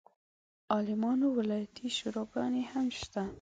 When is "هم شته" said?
2.71-3.23